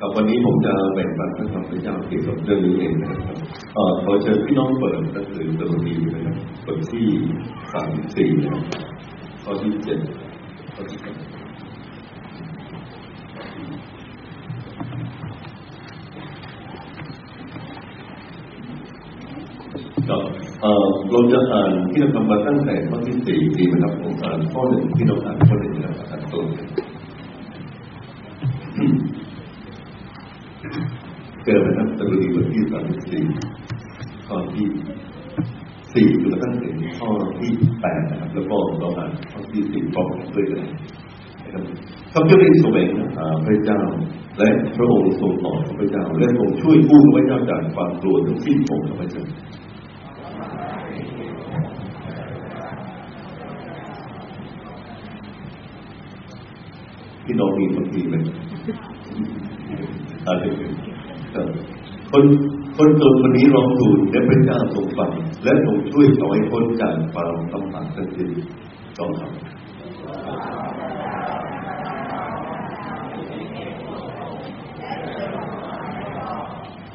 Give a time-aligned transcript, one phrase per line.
[0.00, 3.36] กับวันนี้ผมจะแบ่งปันพระธรรมพระเจ้าเกี่ยวกับเรื่องนี้เองนะครับ
[3.74, 6.36] เอ่อขอเชิญพี่น้องเปิดหนังสือสดุดีนะครับ
[6.66, 7.08] บทที่
[7.72, 8.62] สามสี่นะครับ
[9.44, 9.98] ข้อที่เจ็ด
[10.74, 11.16] ข้อที่แปด
[20.08, 20.16] ก็
[20.60, 26.42] เอ่อเราจะอ่านที่เราทำมาตั้งแต่ข้อที่สี่ดีไหมครับผมอ่านข้อหนึ่งที่เราอ่านข้อหนึ่งนะครับอ่านตัว
[31.44, 33.24] เจอนะครับตรุดีบทที่สามสิบสี่
[34.26, 34.66] ข้อที่
[35.92, 37.50] สี่จนกระทั่งถึงข้อที่
[37.80, 40.66] แปดนะครับ แล้วก็เราอ่าข้อที่สิบพร้อมด้วยกัน
[41.44, 41.64] นะครับ
[42.12, 43.80] ข้าพเจ้าได้แสวงหาพระเจ้า
[44.38, 49.24] และพระองค์ทรงตอบข้าพเจ้า และทรงช่วยกู้ข้าพเจ้าจากความกลัวทั้งสิ้นของข้าพเจ้า
[57.24, 58.14] พี่น้องมีบางทีไหม
[60.26, 60.44] อะไร
[62.10, 62.24] คน
[62.76, 65.10] คนจนคนนี้ร้องทูและพระเจ้าทรงฟัง
[65.44, 68.28] และทรงช่วยเขาให้พ้นจากความลำบากทั้งสิ้น
[68.98, 69.30] ต้องทำ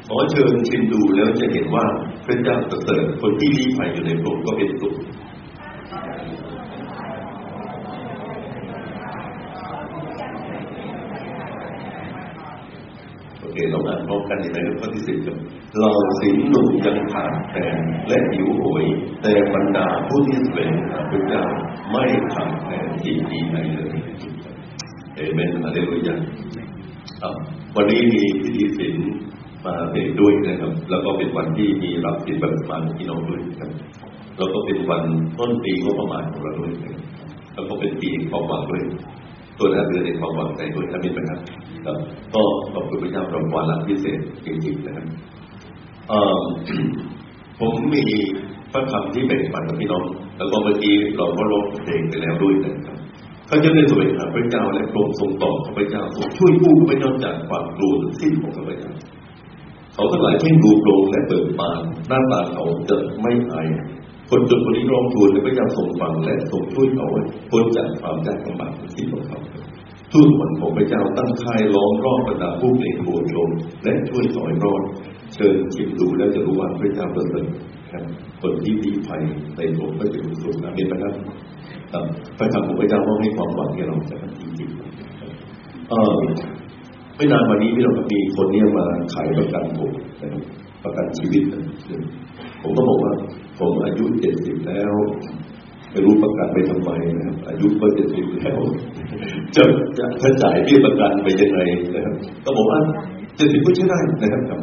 [0.08, 1.84] ขอเชิญชิมดูแล้วจะเห็นว่า
[2.26, 4.94] พระเจ้าประเสริฐคนที่ลี้ภัยอยู่ในโลกก็เป็นสุข
[13.70, 15.36] โอ เคเราอ่านพร้อมกันในข้อที่สิบครับ
[15.80, 15.90] เรา
[16.20, 18.84] สิงหนุ่มยังขาดแคลนและหิวโหย
[19.22, 21.44] แต่บรรดาผู้ที่แสวงหาพระเจ้า
[21.90, 23.88] ไม่ขาดแคลนที่ดีไหนเลย
[25.16, 26.16] เอเมนฮาเลลูยา
[27.20, 27.34] ครับ
[27.76, 28.94] วันนี้มีพิธีศิล
[29.64, 33.70] มาเป็นด้วยนะครับ แล้วก็เป็นวันที่มีรับสินแบบมาพี่น้องด้วยครับ
[34.36, 35.02] แล้วก็เป็นวัน
[35.38, 37.02] ต้นปีงบประมาณของเราด้วยนะครับ
[37.54, 38.82] แล้วก็เป็นปีแห่งความหวังด้วย
[39.66, 41.40] ตัวนั้นเดือในความหวังใจด้วยท่านมิตรนะครับ
[41.86, 41.96] ครับ
[42.34, 45.06] ก็ขอบคุณพระเจ้าสำหรับวาระพิเศษจริงๆนะครับ
[47.60, 48.04] ผมมี
[48.72, 50.04] พระคำที่แบ่งปันกับพี่น้อง
[50.38, 52.96] แล้วก็เมื่อกี้เราก็ร้องเพลงไปแล้วด้วยนะครับ
[53.46, 58.92] เขาจะได้สวยหาพระเจ้าและทรงทรงตอบข้าพเจ้าทรงช่วยกู้ข้าพเจ้าจากความกลัวทั้งสิ้นของข้าพเจ้า
[59.94, 63.66] เขาทั้งหลายเพ่งดูโปรงและเปิดปากหน้าตาเขาจะไม่อาย
[64.30, 69.40] คนจนคนนี้ร้องทูลและพระเจ้าทรงฟังและทรงช่วยเขาไว้พ้นจากความยากลำบากทั้งสิ้นของเขา
[70.12, 73.48] ทูตคนของพระเจ้าตั้งค่ายล้อมรอบบรรดาผู้เกรงกลัวชม
[73.84, 74.82] และช่วยสอยรอด
[75.34, 77.46] เชิญชิมดูแล้วจะรู้ว่าพระเจ้าประเสริฐ
[77.92, 78.04] ครับ
[78.42, 79.22] คนที่ดีภัย
[79.56, 81.14] ในโลกก็จะรู้สุขนะเป็นไหมครับ
[81.92, 82.04] ครับ
[82.38, 86.16] พระธรรมของพระเจ้ามอบให้ความหวังแก่เราจากจริงๆเออ
[87.16, 89.92] ไม่นานวันนี้ที่เรามีคนเนี้ยมาขายประกันผม
[90.22, 90.42] นะครับ
[90.84, 91.42] ประกันชีวิต
[92.62, 93.12] ผมก็บอกว่า
[93.58, 94.94] ผมอายุเจ็ดสิบแล้ว
[95.90, 98.58] ไม่รู้ประกันไปทำไมนะครับอายุก็เจ็ดสิบแล้ว
[99.56, 99.62] จะ
[99.98, 101.60] จะจะจ่ายเบี้ยประกันไปยังไง
[101.94, 102.78] นะครับก็บอกว่า
[103.36, 104.60] เจ็ดสิบก็ใช้ได้นะครับ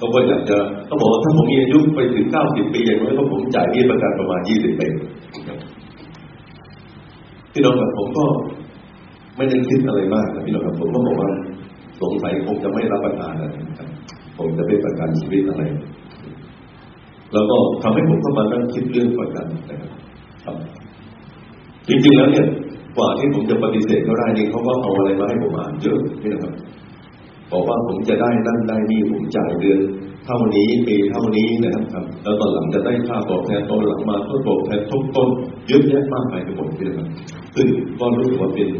[0.00, 0.56] ก็ว่าอยากจะ
[0.88, 4.86] ก็บอกว่าถ้าผมมีอายุไปถึงเก้าสิบปีอย่างน้อยก็ผมจ่ายเบี้ยประกันประมาณยี่สิบปี
[7.52, 8.24] พี่น้องครับผมก็
[9.36, 11.30] ไม่ได้คิดอะไรมากนะพี่น้องครับผมก็บอกว่า
[12.00, 13.88] สงสัยคงจะไม่รับประทานนะครับ
[14.38, 15.62] ผมจะไม่ประกันชีวิตอะไร
[17.32, 19.78] แล้วก็ทำให้ผมเข้ามานั่งคิดเรื่องประกันนะ
[20.44, 20.56] ครับ
[21.88, 22.46] จริงๆแล้วเนี่ย
[22.96, 26.52] กว่าที่ผมจะปฏิเสธเขาได้นี่เขาก็เอาอะไรมาให้ผมอ่านเยอะนี่นะครับ
[27.52, 29.80] บอกว่าผมจะได้นั่นได้นี่ผมจ่ายเดือน
[30.26, 35.28] เท่านี้ปีเท่านี้นะครับ แล้วตอนหลังจะได้ค่าตอบแทนตอนหลังมาทดตอบแทนทบต้น
[35.68, 37.08] เยอะแยะมากมายไปหมดนี่นะครับ
[37.56, 37.66] ซึ่ง
[37.98, 38.70] ก็รู้สึกว่าเป็น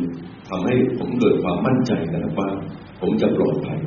[0.49, 2.49] ทำให้ผมเกิดความมั่นใจนะครับว่า
[3.00, 3.78] ผมจะปลอดภัย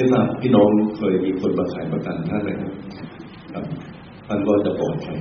[0.00, 2.62] ไม่ทราบพี่น้องเคยมีคนมาขายประกันท่านไหมค
[3.54, 3.64] รับ
[4.26, 5.18] ท่านก็จะปลอดภัย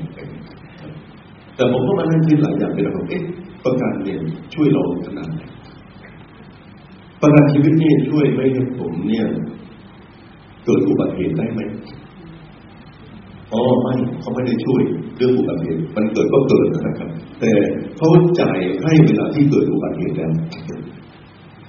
[1.55, 3.21] แต่ผมก็มานั่งคิดหลายอย่างเป็นแบบเอ๊ะ
[3.65, 4.17] ประกันเนี่ย
[4.53, 5.41] ช่วยเราขนาดไหน
[7.21, 9.25] ประกันชีวิตนี่ช่วยไม่ให้ผมเนี่ย
[10.65, 11.61] เกิดอุบัติเหตุได้ไหม
[13.53, 14.81] อ๋อไม่เขาไม่ได้ช่วย
[15.17, 17.09] เรื่องอุบัติเหตุมันเกิดก็เกิดนะครับ
[17.39, 17.51] แต่
[17.97, 18.09] เขา
[18.39, 20.31] จ่ายให้เวลาที่เกิดอุบัติเหตุแล้ว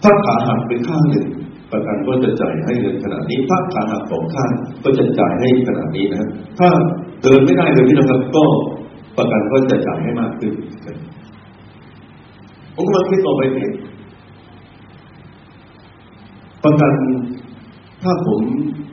[0.02, 1.26] ถ้าขาหักเป็นข้างหนึ่ง
[1.72, 4.50] ประกันก็จะจ่ายให้เงินขนาดนี้ ถ้าขาหักสองข้าง
[4.84, 6.28] ก็จะจ่ายให้ขนาดนี้นะ
[6.58, 6.68] ถ้า
[7.22, 8.44] เดินไม่ได้เลยพี่นะครับ ก็
[9.18, 10.52] ประกันก็จะจ่ายให้มากขึ้น
[12.74, 13.72] ผมกำลังคิดต่อไปเอง
[16.64, 16.92] ประกัน
[18.02, 18.40] ถ้าผม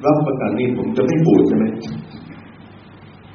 [0.05, 1.65] รับประกันนี่ผมจะไม่ป่วยใช่ไหม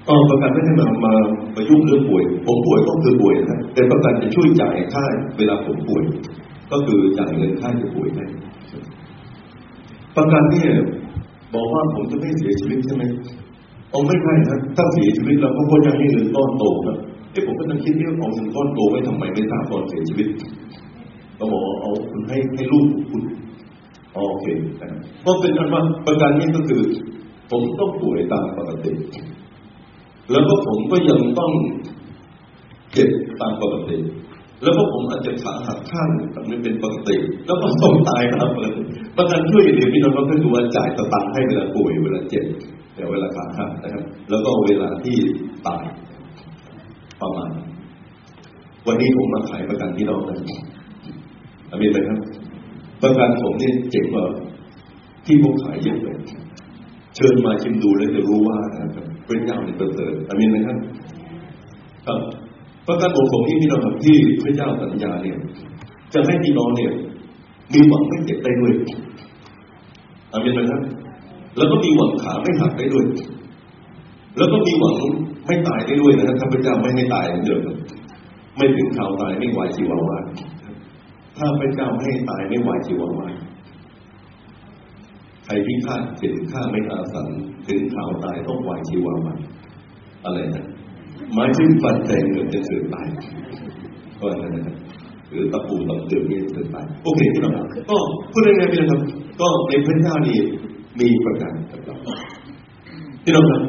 [0.08, 1.14] ตอนประกันไม่ได้มามา
[1.54, 5.04] มายุ่งเรื่องป่วย ผมป่วยก็คือป่วยนะแต่ประกันจะช่วยจ่ายค่า
[5.38, 6.02] เวลาผมป่วย
[6.70, 8.24] ก็คือจ่ายเงินค่าจะป่วยให้
[10.16, 10.70] ประกันเนี่ย
[11.54, 13.04] บอกว่าผมจะไม่เสียชีวิตใช่ไหม
[13.90, 16.98] เอาไม่ใช่นะถ้าเสียชีวิตเราก็ควรจะให้เงินก้อนโตนะ
[17.32, 20.28] เอ้ผมก็ต้องคิดว่าเอาเงินก้อนโตไว้ทำไมไม่ทราบตอนเสียชีวิต
[21.38, 23.22] ก็บอกเอาคุณให้ให้ลูกคุณ
[24.12, 24.46] โอเค
[25.22, 26.82] เพราะเป็นอันว่าประการนี้ก็คือ
[27.50, 28.92] ผมต้องป่วยตามปกติ
[30.30, 31.52] แล้วก็ผมก็ยังต้อง
[32.92, 33.10] เจ็บ
[33.40, 33.96] ตามปกติ
[34.62, 37.16] แล้วก็ผมอาจจะขาหักข้างแบบนี้เป็นปกติ
[37.46, 38.82] แล้วก็ต้องตายตามปกติ
[39.18, 42.44] ประกันช่วยเหลือพี่น้องก็คือว่าจ่ายสตังค์ให้เวลาป่วยเวลาเจ็บ
[42.94, 45.16] แต่เวลาขาหักนะครับ แล้วก็เวลาที่
[45.66, 45.84] ตาย
[47.20, 47.50] ประมาณ
[48.86, 50.38] วันนี้ผมมาขายประกันพี่น้องนะ
[51.70, 52.18] อามีไหมครับ
[53.02, 54.24] ประกันผมเนี่ยเจ๋งกว่า
[55.26, 56.18] ที่ผมขายเยอะเลย
[57.16, 60.76] เชิญมาชิมดูแล้วจะรู้ว่านะครับเป็นยาวในประเสริฐอามีไหมครับ
[62.06, 62.20] ครับ
[62.88, 65.36] ประกันของที่พี่น้องครับที่พระเจ้าสัญญาเนี่ย
[66.14, 66.92] จะให้พี่น้องเนี่ย
[67.72, 68.74] มีหวังไม่เจ็บได้ด้วย
[70.32, 70.80] อามีไหมครับ
[71.56, 73.04] แล้วก็มีหวังขาไม่หักได้ด้วย
[74.38, 74.94] แล้วก็มีหวัง
[75.46, 77.60] ไม่ตายได้ด้วยนะครับถ้าพระเจ้าไม่ให้ตายเดือด
[78.56, 80.18] ไม่ถึงข่าวตายไม่ไหวชีวาวา
[81.36, 83.26] ถ้าพระเจ้าให้ตายไม่ไหวชีวาวา
[85.44, 87.26] ใครพิฆาตถึงฆ่าไม่อาสัน
[87.66, 89.34] ถึงข่าวตายต้องไหวชีวาวา
[90.24, 90.64] อะไรนะ
[91.34, 93.06] หมายถึงฟันแทงเกือบจะเกิดตาย
[94.18, 94.76] ก็อะไรนะ
[95.30, 97.52] หรือตะปูตะเกือบเนี่ยเกิดตายโอเคพี่น้อง
[97.90, 97.96] ก็
[98.32, 99.00] พูดง่ายๆพี่น้องครับ
[99.40, 100.38] ก็ในพระเจ้านี่
[101.00, 101.96] มีประการกับเรา
[103.24, 103.62] พี่น้องครับ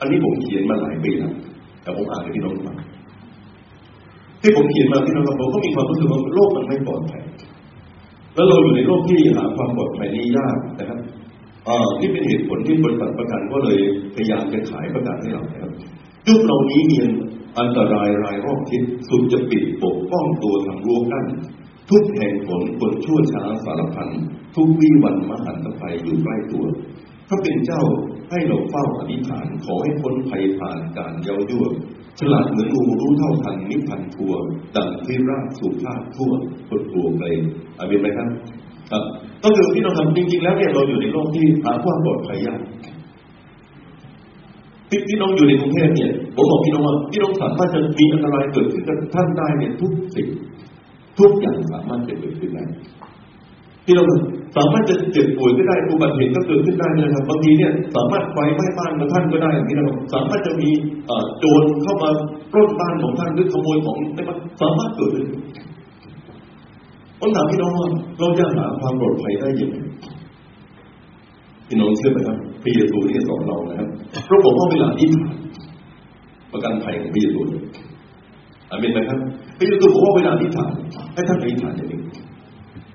[0.00, 1.34] อันนี้ผมเขียนมาหลายปีแล้ว
[1.82, 2.76] แต่ผมอ่านให้พี่น้องฟัง
[4.42, 7.22] ที่ผมเขียนมาพี่น้องครับผมก็มีความรู้สึกว่าโลกมันไม่ปลอดภัย
[8.34, 10.98] แล้วเราอยู่ในโลกที่หาความปลอดภัยนี้ยากนะครับ
[12.00, 13.78] นี่เป็นเหตุผลที่บริษัทประกันก็เลย
[14.14, 15.70] พยายามจะขายประกันให้เราครับ
[16.26, 16.96] ยุคเรานี้มี
[17.58, 21.26] อันตรายรายรอบทิศสุดจะปิดปกป้องตัวทางรั้วกั้น
[21.90, 24.08] ทุกแห่งผลคนชั่วช้าสารพัน
[24.56, 26.64] ทุกวี่วันมหันตภัยอยู่ใกล้ตัว
[27.28, 27.82] ถ้าเป็นเจ้า
[28.30, 31.66] ให้เราเฝ้าอธิษฐานขอให้พ้นภัยผ่านการเย้ายั่ว
[32.20, 34.32] ฉลาดเหมือนงูรู้เท่าทันนิพันทัว
[34.76, 36.32] ดังที่ราชสุภาพทั่ว
[36.70, 37.40] กดตัวเกรง
[37.78, 38.28] อาเมนไหมครับ
[39.42, 42.60] ก็คือพี่น้องทำจริง ๆ แล้วเนี่ยเราอยู่ในโลกที่หาความปลอดภัยยาก
[45.08, 50.28] พี่น้องอยู่ในกรุงเทพเนี่ยผมบอกพี่น้องว่าพี่น้องสามารถจะมีอันตรายเกิดขึ้นกับท่านได้เนี่ยทุกสิ่ง
[51.18, 52.64] ทุกอย่างสามารถจะเกิดขึ้นได้
[53.86, 54.06] พี่น้อง
[54.56, 60.70] สามารถจะเจ็บป่วยก็ได้อุบัติเหตุก็เกิดขึ้นได้นะครับบางทีเนี่ยสามารถไฟไหม้บ้านของท่านก็ได้พี่น้องสามารถจะมี
[61.38, 62.10] โจรเข้ามา
[62.52, 64.30] ปล้นบ้านของท่านหรือขโมยของได้ม
[64.62, 65.26] สามารถเกิดขึ้น
[67.20, 67.88] ผมถามพี่น้องว่า
[68.20, 69.76] เราจะหาความปลอดภัยได้ยังไง
[71.68, 73.88] พี่น้องเชื่อไหมครับพระเยซูนี่สอนเรานะครับ
[74.28, 75.08] พระบอกว่าเวลาที่
[76.52, 77.40] ประกันภัยของพระเยซู
[78.70, 79.18] อาเมนไหมครับ
[79.58, 80.70] พระเยซูบอกว่าเวลาที่ถาม
[81.14, 82.00] ให้ท่านอธิษฐานอย่างนี้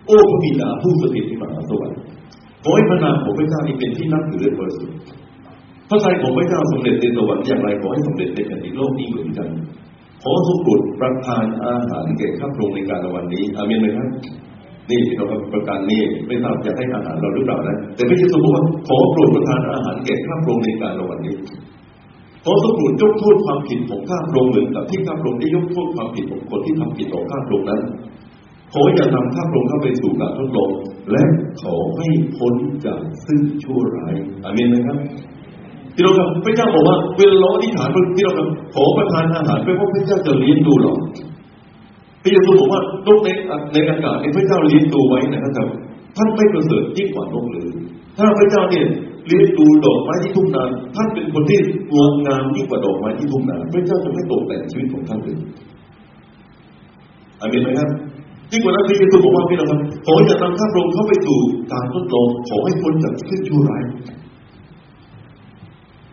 [0.05, 1.99] โอ้พระบิดาผู้สถิตที่มหาสวรรค์
[2.63, 4.97] ขอให้พระนามของพระเจ้านี้เป็นที่นับถือและบริสุทธิ์
[5.89, 9.47] พระทัยของพระเจ้าสำเร็จในสวรรค์อย่างไรขอให้สำเร็จในแผ่นดินโลกนี้เหมือนกัน
[10.27, 14.07] ขอทรงโปรประทานอาหารแก่ข้าพระองค์ในการวันนี้ อาเมนไหมครับ
[14.89, 21.35] นี่เราประการนี้ไม่ทราบจะให้อาหารเราหรือเปล่านะแต่พระเยซูบอกว่าขอโปรดประทานอาหารแก่ข้าพระองค์ในการวันนี้
[22.45, 27.81] ขอทรงโปรดยกโทษความผิดของข้าพระองค์เหมือนกับที่ข้าพระองค์ได้ยกโทษความผิดของคนที่ทำผิดต่อข้าพระองค์นั้น
[28.73, 30.71] ขออย่านำข้าพระองค์เข้าไปสู่การทดลอง
[31.11, 31.23] และ
[31.61, 32.07] ขอให้
[32.37, 32.53] พ้น
[32.85, 34.97] จากซึ่งชั่วร้ายอาเมนไหมครับ
[35.95, 40.93] พี่น้องครับพระเจ้าบอกว่าเวลาเราอธิษฐานพี่น้องครับขอประทานอาหารไปเพราะพระเจ้าจะเลี้ยงดูเรา
[42.23, 43.29] พระเยซูบอกว่านกใน
[43.73, 45.67] ในอากาศในพระเจ้าเลี้ยงดูไว้นะครับ
[46.17, 47.67] ท่านไม่ประเสริฐยิ่งกว่านกเลย
[48.17, 48.85] ถ้าพระเจ้าเนี่ย
[49.27, 50.63] เลี้ยงดูดอกไม้ที่ทุ่งนา
[50.95, 51.59] ท่านเป็นคนที่
[51.95, 55.37] งดงามยิ่งกว่าดอกไม้ที่ทุ่งนาพระเจ้าจะไม่ตกแต่งชีวิตของท่านเลย
[57.39, 57.89] อามนไหมครับ
[58.51, 61.39] ยิ่งกว่านั้นพระเยซูบอกว่าพี่น้องครับขออย่านำข้าพระองค์เข้าไปสู่
[61.71, 63.83] การทดลองขอให้พ้นจากสิ่งชั่วร้าย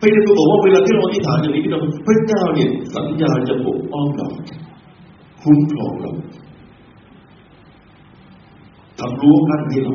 [0.03, 4.27] พระเยซูบอกว่าเวลาที่เราอธิษฐานอย่างนี้พี่น้องพระเจ้าเนี่ยสัญญาจะปกป้องเรา
[5.41, 6.11] คุ้มครองเรา
[8.99, 9.93] ทำรู้ขั้นนี้เรา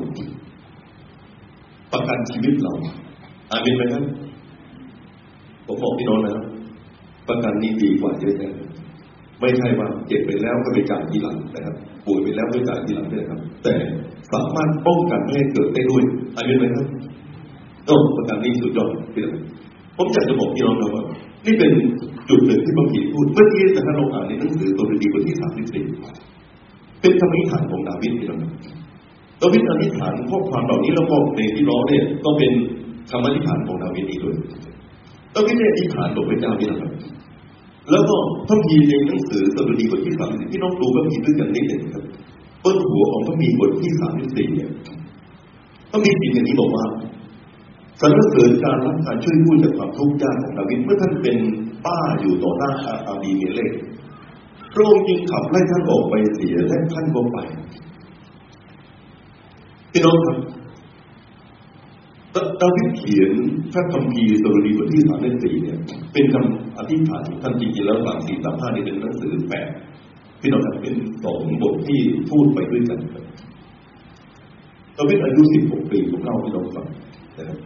[1.93, 2.73] ประกันชีวิตเรา
[3.50, 4.03] อามินไหมครับ
[5.67, 6.33] ผมบอกพี่น้องนะ
[7.29, 8.55] ประกันนี้ดีกว่าเยอะแยะ
[9.41, 11.75] ไม่ใช่ว่าเจ็บไปแล้วก็ไปจ่ายทีหลังนะครับ
[12.07, 13.75] ป่วยไปแล้วก็จ่ายทีหลังไม่ได้ครับ แต่
[14.33, 16.03] สามารถป้องกันไม่ให้เกิดได้ด้วย
[16.37, 16.87] อามินไหมครับ
[17.88, 19.43] ก็ประกันนี้สุดยอดพี่น้อง
[19.99, 21.05] ผมอยากจะบอกพี่น้องนะว่า
[21.47, 21.71] นี่เป็น
[22.28, 25.85] จุดหนึ่งที่บางทีพูดเมื่อกี้นะครับเราอ่านในหนังสือตัวดีบทที่สามสิบสี่
[27.00, 28.38] เป็นคำอธิษฐานของดาวิดพี่น้อง
[29.43, 32.52] ดาวิดอธิษฐานข้อความเหล่านี้แล้วก็ในที่ร้องเนี่ยก็เป็น
[33.11, 34.37] คำอธิษฐานของดาวิดนี้ด้วย
[35.35, 36.90] ดาวิดเนี่ยอธิษฐานต่อพระเจ้านี่นะครับ
[37.90, 38.17] แล้วก็
[38.49, 42.05] พระมีในหนังสือสดุดีบทที่สามสิบที่น้องดูก็มีด้วยกันนิดหนึ่งครับ
[42.64, 44.71] ต้นหัวของพระมีบทที่สามสิบสี่เนี่ย
[45.90, 46.85] พระมีสิ่งอย่างนี้บอกว่า
[48.00, 51.37] สรรเสริญการรับการช่วยผู้จากความทุกข์ยากของดาวิดเมื่อท่านเป็น
[51.87, 53.73] ป้าอยู่ต่อหน้าอาอาบีเมเลก
[54.73, 57.38] พระองค์จึงขับไล่ท่านออกไปเสียและท่านก็ไป
[59.93, 60.37] พี่น้องครับ
[62.61, 63.33] ดาวิดเขียน
[63.73, 65.78] พระคัมภีร์สรุดีบทที่สามเล่มสี่เนี่ย
[66.12, 69.69] เป็นคำอธิษฐานท่านจริงๆแล้วสามสี่สามห้านี่เป็นหนังสือแปด
[70.40, 72.00] พี่น้องครับเป็นสองบทที่
[72.31, 72.99] พูดไปด้วยกัน
[74.97, 76.87] ดาวิดอายุสิบหกปีผมเล่าพี่น้องฟัง
[77.38, 77.59] นะครับ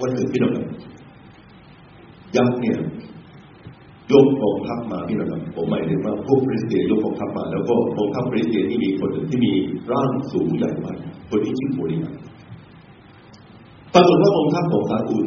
[0.00, 0.66] วันหนึ่งพี่น้องครับ
[2.36, 2.78] ยักษ์เนี่ย
[4.12, 9.52] ยกกองทัพมาพี่น้องครับผมหมายถึงว่าพวกคริสเตียนยกกองทัพมา แล้วก็กองทัพคริสเตียนที่มีคนหนึ่งที่มี
[9.92, 10.96] ร่างสูงใหญ่มาก
[11.30, 12.14] คนนี้ชื่อโพลิอัน
[13.94, 15.26] ปรากฏว่ากองทัพของซาอูล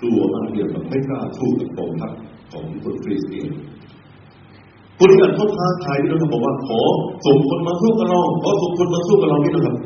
[0.00, 2.10] กลัวมากเดียวแบบไม่กล้าสู้กับกองทัพ
[2.52, 3.48] ของคนคริสเตียน
[4.96, 6.80] โพลิอันเขาท้าทายพี่น้องครับอกว่าขอ
[7.26, 9.76] ส่งคนมาสู้กับเราขอส่งคนมาสู้กับเราพี่น้องครับ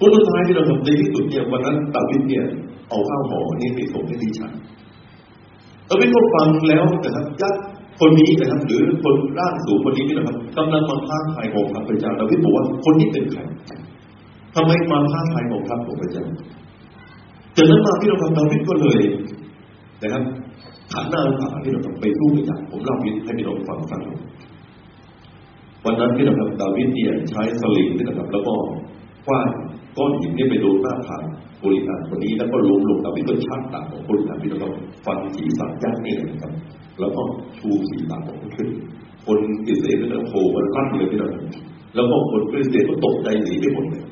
[0.00, 2.44] คนสุดท้ายที่เราทำในที่สุดเนี่ยวันนั้นดาวิดเนี่ย
[2.92, 4.52] เอาข้าวหอนี่ไปส่งให้ดิฉัน
[5.86, 7.54] เราไม่ต้ฟังแล้วนะครับยัด
[8.00, 13.40] คนนี้นะครับ หรือคนร่างสูงคนนี้นี่นะครับกำลังมาท้าทายของพระพเจ้าดาวิดบอกว่าคนนี้เป็นใคร
[14.54, 16.24] ทำไมมาท้าทายของพระของพระเจ้า
[17.56, 19.00] จากนั้นมาพี่เราทำดาวิดก็เลย
[20.02, 20.22] นะครับ
[20.92, 24.20] ขันหน้าขาพี่เราทำไปสู้กับยักผมเล่าให้พี่เราฟังสักหน่อย
[25.84, 28.54] วันนั้นพี่เราทำดาวิดเนี่ยใช้สลิงนะครับแล้วก็
[29.26, 29.40] คว้า
[29.96, 31.22] ก้อนหินนี่ไปโดนหน้าผาก
[31.64, 34.70] บริการคนนี้แล้วก็ล้มลงดาวิดก็ชักดาบของบริการพี่เรา
[35.04, 36.52] ฟันศีรษะยักษ์นี่นะครับ
[37.00, 37.22] แล้วก็
[37.58, 38.68] ชูศีรษะของขึ้น
[39.26, 41.28] คนอิสราเอลก็โผล่มาลั่นเลยพี่เรา
[41.94, 44.04] แล้วก็คนคริสเตียนก็ตกใจหนีไปหมดเลย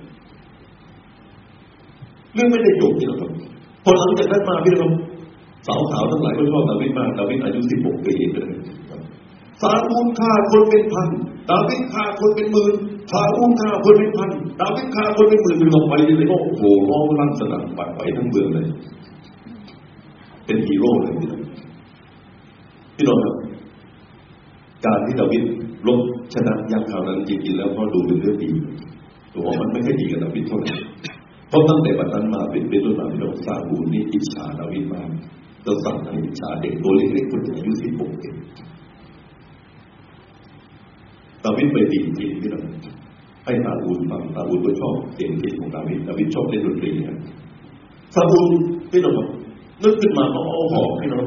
[2.34, 3.30] เรื่องไม่ได้จบที่เราครับ
[3.84, 4.88] พอหลังจากนั้นมาพี่เรา
[5.66, 8.50] สาวสาวทั้งหลายก็ชอบดาวิดมากดาวิดอายุสิบหกปีเองเลย
[9.62, 11.08] สาอุลฆ่าคนเป็นพัน
[11.50, 12.74] ดาวิดฆ่าคนเป็นหมื่น
[13.12, 14.28] สาอุลฆ่าคนเป็นพัน
[14.60, 18.66] ดาวิดฆ่าคนเป็นหมื่นเป็นลงไปเลยก็โอ้โหร้องลั่นสนั่นปัดไปทั้งเมืองเลย
[20.46, 21.40] เป็นฮีโร่เลยพี่น้อง
[22.96, 23.36] พี่น้องครับ
[24.84, 25.42] การที่ดาวิด
[25.86, 26.00] ลบ
[26.34, 28.50] ชนะยักษ์คราวนั้นจริงๆแล้วก็ดูเป็นเรื่องดี
[29.34, 30.72] ตัวมันไม่ใช่ดีกับดาวิดเท่าไหร่
[31.48, 35.08] เพราะตั้งแต่บัดนั้นมาเป็นเป็นต้นมาพี่น้องซาบูลนี่อิจฉาดาวิดมาก
[35.64, 38.34] เราสั่งให้อิจฉาเด็กตัวเล็กๆคนอายุสิบหกเอง
[41.44, 42.64] ดาวิดไปดีจริงพี่น้อง
[43.44, 47.18] ให้ซาบูลฟังซาบูลก็ชอบเสียงเพลงของดาวิดดาวิดชอบเล่นดนตรีนะ
[48.14, 48.48] ซาบูล
[48.90, 49.14] พี่น้อง
[49.82, 51.20] นึกขึ้นมาเขาเอาหอกให้เรา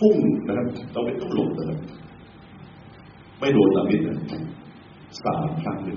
[0.00, 1.78] พุ่งนะครับดาวิดต้องหลบนะครับ
[3.38, 4.16] ไม่โดนดาวิดนะ
[5.24, 5.96] สามครั้งเลย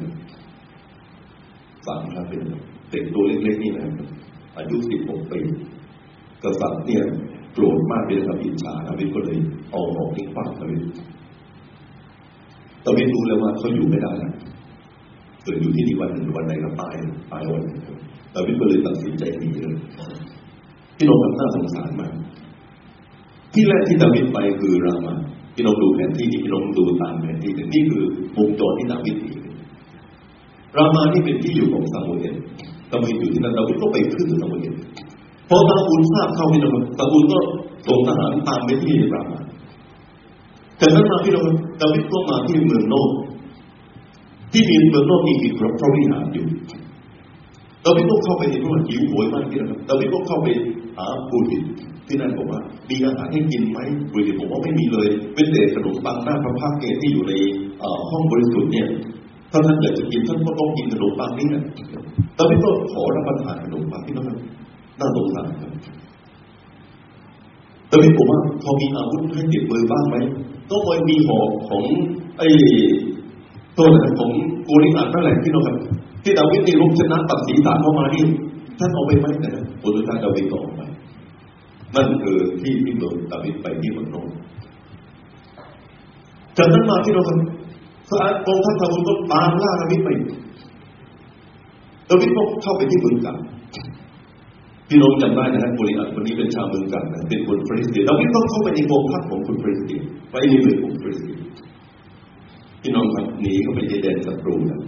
[1.87, 2.41] สามครั้งเลย
[2.91, 3.85] เด็กตัวเล็กๆนี่นะ
[4.57, 5.39] อายุสิบหกปี
[6.43, 7.03] กษัตริย์เนี่ย
[7.53, 9.37] โกรธมากเลยครับอิจฉาดาวิดก็เลย
[9.71, 10.81] เอาหอกทิ้งฟาดดาวิด
[12.85, 14.33] ดาวิดรู้แล้วว่าเขาอยู่ไม่ได้แล้ว
[15.47, 16.95] เกิดอยู่ที่นี่วันหนึ่งวันไหนก็ตาย
[17.31, 17.63] ตายวัน
[18.33, 19.75] ดาวิดก็เลยตัดสินใจหนีเลย
[20.97, 22.11] พี่น้องน่าสงสารมาก
[23.53, 25.13] ที่แรกที่ดาวิดไปคือรามา
[25.55, 28.03] พี่น้องดูแผนที่นี่พี่น้องดูตามแผนที่นี่คือ
[28.37, 29.33] วงจรที่ดาวิดหนี
[30.77, 32.35] รามานี่เป็นที่อยู่ของซามูเอล
[32.91, 34.73] ดาวิดอยู่ที่นั่นดาวิดก็ไปขึ้นซามูเอล
[35.49, 37.39] พอซาอูลทราบเข้าพี่น้องซาอูลก็
[37.87, 39.39] ส่งทหารตามไปที่รามา
[40.81, 41.45] จากนั้นมาพี่น้อง
[41.81, 43.09] ดาวิดก็มาที่เมืองโนก
[44.57, 46.45] ที่มีเมืองโนกมีอีกพระวิหารอยู่
[47.85, 50.47] ดาวิดก็เข้าไปในพระหิวโหยมากที่นั่นดาวิดก็เข้าไป
[50.97, 51.63] หาบูริต
[52.07, 52.59] ที่นั่นบอกว่า
[52.89, 53.79] มีอาหารให้กินไหม
[54.11, 57.33] บูริตบอกว่าไม่มีเลยเป็นแต่ขนมปังหน้าพระพักเกที่อยู่ใน
[58.09, 58.87] ห้องบริสุทธิ์เนี่ย
[59.51, 61.63] ถ้าท่านอยากจะกินท่านก็ต้องกินขนมปังนี่นะ
[62.37, 64.27] ดาวิดก็ขอรับประทานขนมปังที่นั่น
[64.99, 65.71] น่าสงสารครับ
[67.91, 70.17] ดาวิดบอกว่าพอมีอาวุธให้ติดมือบ้างไหม
[70.69, 71.83] ก็คอยมีหอกของ
[72.37, 72.47] ไอ้
[73.77, 74.29] ตัวนั้นของ
[74.65, 75.77] โกริอันนั่แหละที่เราแบบ
[76.23, 78.23] ที่ดาวิดนี่ลบชนะตัดสีสาเข้ามานี่
[78.79, 79.49] ท่านเอาไปไหมแต่
[79.81, 80.81] ผลสุดท้ายดาวิดก็ออกไป
[81.95, 84.29] นั่นคือที่ที่เมืองดาวิดไปที่เมืองโนน
[86.57, 87.37] จากนั้นมาที่เราครับ
[88.09, 90.09] สารกองทัพซาอุลก็ตามล่าดาวิดไป
[92.09, 93.35] ดาวิดก็เข้าไปที่เมืองกัน
[94.89, 101.39] พี่น้องจำได้นะครับบริอันคนนี้เป็นชาวเมืองกันนะเป็นคนฟริสเตียนดาวิดก็เข้าไปในกองทัพของคนฟริสเตียนไปในเมืองของฟริสเตียน
[102.87, 104.79] พี่น้องครับหนีเขาไปในแดนศัตรูนะ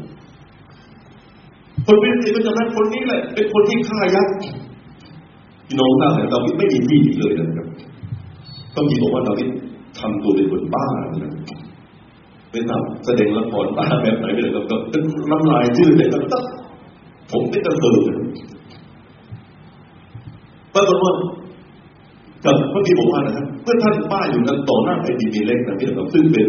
[1.85, 4.35] คนฟริสเตียนก็จำได้คนนี้แหละเป็นคนที่ฆ่ายักษ์
[5.67, 7.67] พี่น้องทราบไหมดาวิดไม่มีที่เลยนะครับ
[8.75, 9.49] ต้องมีบอกว่าดาวิด
[9.99, 10.85] ทำตัวเป็นคนบ้า
[11.23, 11.31] นะ
[12.51, 14.75] ไม่ทราบแสดงละครบ้าแบบไหนไม่เลยก็
[15.31, 16.39] น้ำลายชื่อเลยก็
[17.31, 17.99] ผมไม่กระเซิง
[20.73, 21.13] ปรากฏว่า
[22.45, 26.47] กับพระบิบอกว่านะครับเพื่อท่านป้าอยู่นั้นต่อหน้าไอ้ดีมีเล็กนะพี่นะครับซึ่งเป็น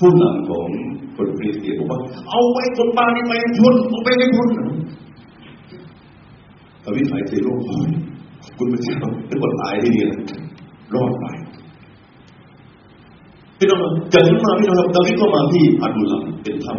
[0.00, 0.68] ผู้นำของ
[1.16, 4.48] คนคริสเตียนบอกว่า เอาไว้คนบ้านี่ไปพ้นเอาไปให้พ้น
[6.84, 7.52] พระวิสัยเซโร่
[8.58, 10.20] คุณพระเจ้าเป็นคนตายที่นี่นะ
[10.94, 11.26] รอดไป
[13.58, 13.80] พี่น้อง
[14.12, 16.72] จากนั้นมาพี่น้องครับดาวิดก็มาที่อัดูลัมเป็นถ้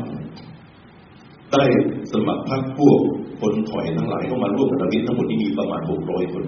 [1.51, 1.63] ได้
[2.11, 2.99] สมัครพรรคพวก
[3.41, 6.43] คนถอยทั้งหลายเข้ามาร่วมกับดาวิดทั้งหมดที่มีประมาณหกร้อยคน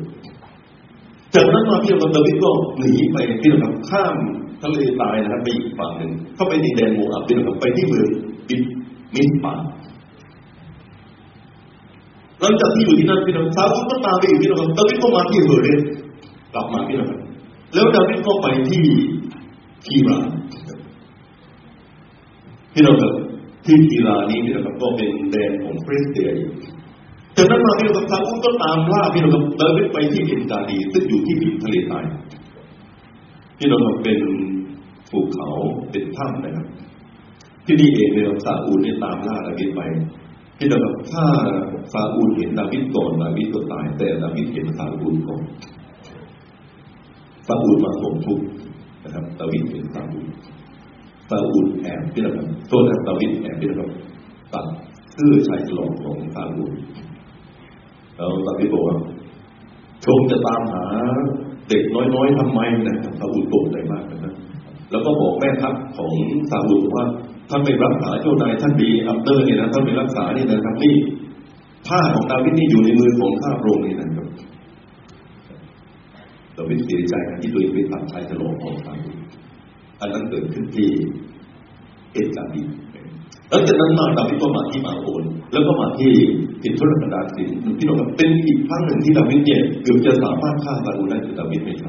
[1.36, 4.16] จากนั้นมาพี่น้องดาวิดก็หนีไปพี่น้องข้าม
[4.62, 8.08] ทะเลตายนะครับไปอีกฝั่งหนึ่งเข้าไปในแดนโมอับพี่น้องไปที่เมือง
[8.48, 8.62] บิด
[9.16, 9.54] มิสปา
[12.42, 15.80] หลังจากที่อยู่ที่นั่นพี่น้องซาอุลก็ตามไปอีกพี่น้องดาวิดก็มาที่เฮเรท
[16.54, 17.10] กลับมาพี่น้อง
[17.74, 18.86] แล้วดาวิดก็ไปที่
[19.86, 20.18] คีลาห์
[22.74, 23.14] พี่น้องครับ
[23.66, 26.30] ที่คีลาห์นี้พี่น้องก็เป็นแดนของฟีลิสเตีย
[27.38, 32.06] จากนั้นมาพี่น้องครับซาอุลก็ตามล่าพี่น้องครับดาวิดไปที่เอนเกดีซึ่งอยู่ที่ริมทะเลทราย
[33.58, 34.20] พี่น้องครับเป็น
[35.10, 35.50] ภูเขา
[35.92, 36.68] เป็นถ้ำนะครับ
[37.66, 39.82] ที่นี่เองเนี่ยซาอูลเนี่ยตามล่าดาวิดไป
[40.60, 41.26] พี่น้องครับถ้า
[41.94, 45.42] ซาอูลเห็นดาวิดก่อนดาวิดก็ตาย แต่ดาวิดเห็นซาอูลก่อน
[47.48, 48.40] ซาอูลมาสมทุก
[49.04, 50.28] นะครับดาวิดเห็นซาอูล
[51.30, 53.90] ซาอูลแอบพี่นะครับโทษนะดาวิดแอบพี่นะครับ
[54.54, 54.66] ตัด
[55.14, 56.72] เสื้อชายฉลองของซาอูล
[58.18, 58.98] แล้วดาวิดบอกว่า
[60.06, 60.84] ชงจะตามหา
[61.70, 61.84] เด็ก
[62.16, 64.34] น้อยๆทำไมนะครับซาอูลตกใจมากนะครับ
[64.92, 66.12] แล้วก็บอกแม่ทัพของ
[66.50, 67.06] ซาอูลว่า
[67.50, 70.96] ท่านไปรักษาเจ้านายท่านดีอับเดอร์เนี่ยนะท่านไปรักษาเนี่ยนะครับนี่
[71.88, 74.28] ผ้าของดาวิดนี่อยู่ในมือของข้าพระองค์นี่นะครับ
[76.58, 79.18] ดาวิดเสียใจนะที่ตัวเองไปตัดชายฉลองของซาอูล
[80.00, 80.90] อันนั้นเกิดขึ้นที่
[82.14, 82.64] เอตาดี
[83.50, 86.14] แล้วจากนั้นมาดาวิดก็มาที่มาโอนแล้วก็มาที่
[86.64, 91.84] ติดทุรกันดารสินพี่น้องครับเป็นอีกครั้งหนึ่งที่ดาวิดเนี่ยเกือบจะสามารถฆ่าซาอูลได้แต่ดาวิดไม่ท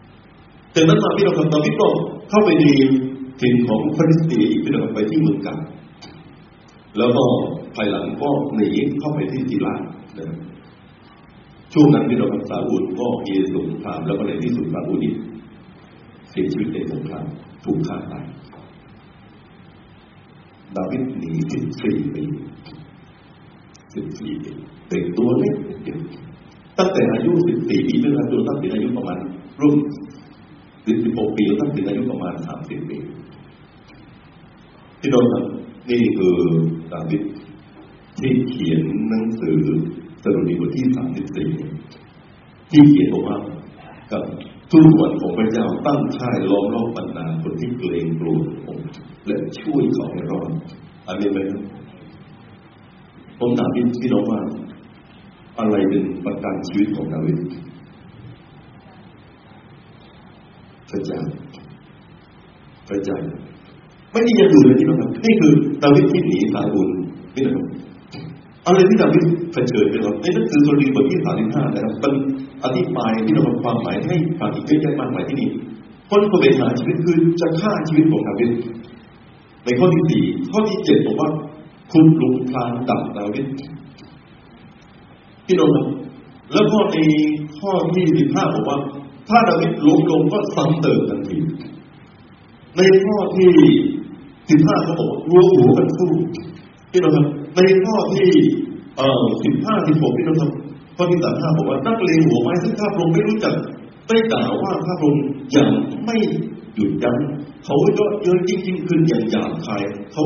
[0.00, 1.88] ำจากนั้นมาพี่น้องครับดาวิดก็
[2.30, 2.64] เข้าไปใน
[3.40, 5.56] ถิ่นของฟริสเตียอีกพี่น้องไปที่เมืองกัน
[6.98, 7.22] แล้วก็
[7.76, 8.68] ภายหลังก็หนี
[9.00, 9.74] เข้าไปที่ศิลา
[10.18, 10.26] นะ
[11.72, 15.12] ช่วงนั้นพี่น้องครับซาอูลก็มีสงครามแล้วก็ในที่สุดซาอูลนี่
[16.30, 17.24] เสียชีวิตในสงคราม
[17.64, 18.24] ถูกฆ่าตาย
[20.76, 22.24] ดาวิดหนีสิบสี่ปี
[23.94, 24.52] สิบสี่ปี
[24.88, 25.54] เด็กตัวเล็ก
[25.84, 25.98] เดียว
[26.78, 29.18] ตั้งแต่อายุสิบสี่ปีจนจนตั้งถึงอายุประมาณ
[29.62, 29.76] รุ่น
[30.86, 32.96] สิบสิบหกปีตั้งถึงอายุประมาณสามสิบปี
[35.00, 35.26] ที่โดน
[35.90, 36.36] นี่คือ
[36.92, 37.22] ดาวิด
[38.18, 39.58] ที่เขียนหนังสือ
[40.22, 41.48] สรุปบทที่สามสิบสี่
[42.70, 43.36] ที่เขียนบอกว่า
[44.12, 44.22] กับ
[44.72, 48.78] ทุกวันของพระเจ้าตั้งค่ายล้อมรอบบรรดาคนที่เกรงกลัวผม
[49.26, 50.50] และช่วยเขาให้รอด
[51.08, 51.62] อันนี้ไหมครับ
[53.38, 54.40] ผมถามพี่น้องว่า
[55.58, 57.36] อะไรเป็นประกันชีวิตของดาวิด
[60.90, 61.20] พระเจ้า
[62.88, 63.18] พระเจ้า
[64.12, 66.88] ไม่มีอย่างอื่นเลยที่น้องครับนี่คือดาวิดที่หนีซาอูล
[67.36, 67.64] นี่นะครับ
[68.66, 72.12] อะไรที่ดาวิดเผชิญไปแล้วในหนังสือสรีบทที่สามสิบห้านะครับมัน
[72.64, 75.48] อธิบายที่เราความหมายให้ฟังอีกเยอะแยะมากมายที่นี่
[76.10, 78.50] คนแสวงหาชีวิตคือจะฆ่าชีวิตของดาวิด
[79.64, 81.28] ในข้อที่สี่ข้อที่เจ็ดบอกว่า
[81.92, 83.46] คุณลุงพลางดับดาวิด
[85.46, 85.70] พี่น้อง
[86.52, 86.96] แล้วก็ใน
[87.58, 88.78] ข้อที่สิบห้าบอกว่า
[89.28, 91.38] ถ้าดาวิดล้มลงก็ซ้ำเติมทันที
[92.76, 93.52] ในข้อที่
[94.50, 96.10] สิบห้าเขาบอกรัวหัวกันสู้
[96.92, 98.28] พี่น้องครับในข้อที่
[98.96, 100.50] เอ่อสิบห้าสิบหกพี่น้องครับ
[100.96, 103.54] ข้อที่สามห้าบอกว่านักเลงหัวไม้ซึ่งข้าพระองค์ไม่รู้จัก
[104.08, 105.24] ได้กล่าวว่าข้าพระองค์
[105.56, 105.68] ยัง
[106.04, 106.16] ไม่
[106.74, 107.16] หยุดยั้ง
[107.64, 110.24] เขาเยอะเยอะยิ่งยิ่งขึ้นอย่างหยาบคายเขา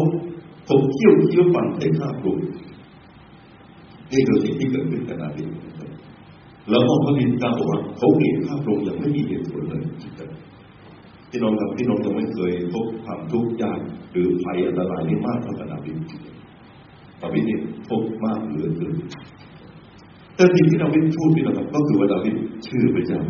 [0.68, 2.44] ผมเที่ยวเที่ยวฝันใส่ข้าพระองค์
[4.12, 5.44] นี่คือสิ่งที่เกิดขึ้นกับนาบี
[6.70, 9.83] แล้วก็พระบิดาบอกว่าเขาเห็นข้าพระองค์ยังไม่มีเหตุผลเลย
[11.31, 13.78] พี่น้องครับพี่น้องจะไม่เคยพบความทุกข์ยาก
[14.12, 15.96] หรือภัยอันตรายนี้มากเท่ากับดาวิด
[17.22, 18.94] ดาวิดนี่พบมากเหลือเกิน
[20.37, 23.20] แต่สิ่งที่ดาวิดพูดพี่น้องครับก็คือว่าดาวิดเชื่อพระเจ้า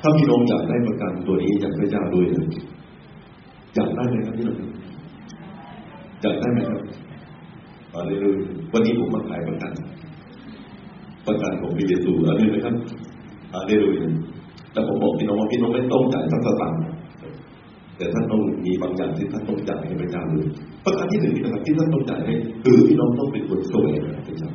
[0.00, 2.46] ถ้าพี่น้องอยากได้ประกันตัวนี้จากพระเจ้าด้วยนะ
[3.74, 4.56] อยากได้ไหมครับพี่น้อง
[6.22, 6.80] อยากได้ไหมครับ
[7.92, 8.34] มาเลยเลย
[8.72, 9.72] วันนี้ผมมาขายประกัน
[11.26, 12.74] ประกันของพระเยซูอะไรไหมครับ
[13.52, 14.12] มาเลยเลย
[14.72, 16.78] แต่ผมบอกพี่น้องว่าพี่น้องไม่ต้องจ่ายสักสตางค์
[17.96, 20.46] แต่ท่านต้องมีบางอย่างที่ท่านต้องจ่ายให้พระเจ้าเลย
[20.84, 24.50] ประการที่หนึ่งนะครับที่ท่านต้องจ่ายให้คือพี่น้องต้องเป็นคนสวงหาพระเจ้า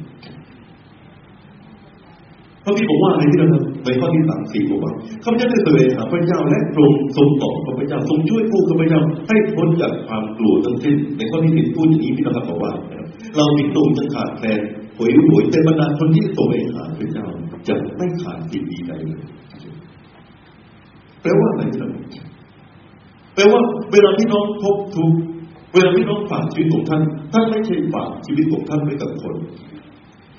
[2.63, 3.47] พระพี่บอกว่าอะไรที่เรา
[3.85, 12.73] ในข้อที่สามสี่บอกว่าข้าพเจ้าได้แสวงหาพระเจ้าและทรงทรงตอบข้าพเจ้าทรงช่วยผู้ข้าพเจ้าให้พ้นจากความกลัวทั้งสิ้น ในข้อที่สิบพูดอย่างนี้พี่น้องบบอกว่า
[13.37, 14.59] เราติดตุ่มจะขาดแคลน
[14.97, 17.27] หวยหวยแต่บรรดาคนที่แสวงหาพระเจ้า
[17.67, 19.21] จะไม่ขาดสิ่งดีใดเลย
[21.21, 21.89] แปลว่าอะไรที่เรา
[23.35, 23.61] แปลว่า
[23.91, 25.11] เวลาที่น้องพบทุก
[25.73, 27.01] เวลาที่น้องฝากชีวิตของท่าน
[27.33, 29.35] ท่านไม่ใช่ฝากชีวิตของท่านไว้กับคน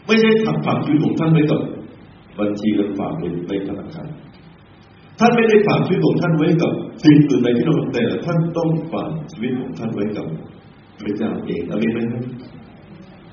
[0.06, 0.30] ไม่ใช่
[0.66, 1.60] ฝากชีวิตของท่านไว้กับ
[2.40, 3.12] บัญชีเงินฝาก
[3.48, 4.08] ในธนาคาร
[5.20, 6.72] ท่านไม่ได้ฝากชีวิตของท่านไว้กับ
[7.04, 10.26] สิ่งอื่นใดที่เราแต่ท่านต้องฝากชีวิตของท่านไว้กับ
[10.98, 12.22] พระเจ้าเองอเมนไหมครับ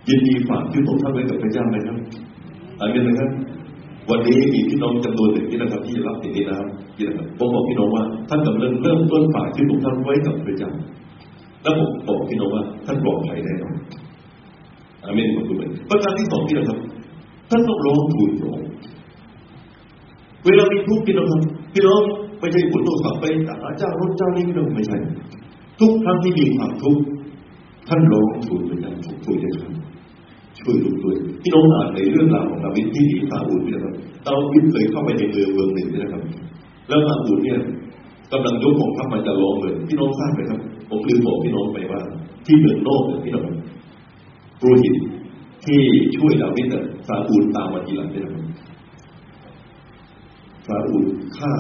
[0.08, 1.98] ยินดีฝากที่ผมท่านไว้กับพระเจ้าไหมครับ
[2.80, 3.30] อเมนไหมครับ
[4.10, 10.72] วันนี้มีพี่น้องจำนวนหนึ่งที่นะครับที่จะรับสิ่งนี้นะครับที่นะครับผมบอกพี่น้องว่า ท่านกำลังเริ่มต้นฝากที่ผมท่านไว้กับพระเจ้า
[11.64, 13.76] แล้วผมบอกพี่น้องว่า ท่านปลอดภัยแน่นอน
[15.04, 15.58] อเมนขอบคุณ
[15.90, 16.80] ประการที่สองที่นะครับ
[17.50, 18.70] ท่านต้องร้องทูลพระองค์
[20.46, 21.42] เวลามีทุกข์พี่น้องครับ
[21.74, 22.02] พี่น้อง
[22.40, 24.98] ไม่ใช่ขุนโทรศัพท์ไปหาเจ้ารถเจ้านี้พี่น้องไม่ใช่
[25.80, 27.02] ทุกครั้งที่มีความทุกข์
[27.90, 33.94] ท่านร้องทูลพระเจ้าทุกทูลจะทำช่วยลูกด้วยพี่น้องอ่านในเรื่องราวของดาวิดที่หนีซาอูลนะครับ
[34.28, 36.22] ดาวิดเคยเข้าไปในเมืองเมืองหนึ่งนะครับ
[36.90, 37.60] แล้วซาอูลเนี่ย
[38.32, 42.02] กำลังยกของทัพมันจะล้อมเลยพี่น้องทราบไหมครับ ผมลืมบอกพี่น้องไปว่า
[42.46, 43.46] ที่เมืองโลกเนี่ยพี่น้อง
[44.60, 44.96] โปรหิต
[45.66, 45.80] ที่
[46.16, 48.45] ช่วยดาวิดแต่ซาอูลตามมาทีหลังนี่นะครับ
[50.68, 51.06] ซาอูล
[51.38, 51.54] ฆ่า